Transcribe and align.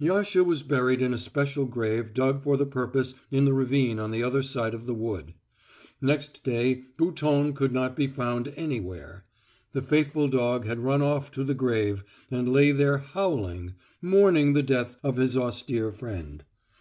Yasha 0.00 0.42
was 0.42 0.64
buried 0.64 1.00
in 1.00 1.14
a 1.14 1.18
special 1.18 1.64
grave 1.64 2.12
dug 2.12 2.42
for 2.42 2.56
the 2.56 2.66
purpose 2.66 3.14
in 3.30 3.44
the 3.44 3.52
ravine 3.54 4.00
on 4.00 4.10
the 4.10 4.24
other 4.24 4.42
side 4.42 4.74
of 4.74 4.86
the 4.86 4.92
wood. 4.92 5.34
Next 6.00 6.42
day 6.42 6.86
Bouton 6.96 7.52
could 7.52 7.70
not 7.70 7.94
be 7.94 8.08
found 8.08 8.52
anywhere. 8.56 9.24
The 9.70 9.82
faithful 9.82 10.26
dog 10.26 10.66
had 10.66 10.80
run 10.80 11.00
off 11.00 11.30
to 11.30 11.44
the 11.44 11.54
grave 11.54 12.02
and 12.28 12.52
lay 12.52 12.72
there 12.72 12.98
howling, 12.98 13.74
mourning 14.02 14.52
the 14.54 14.64
death 14.64 14.96
of 15.04 15.14
his 15.14 15.36
austere 15.36 15.92
friend. 15.92 16.42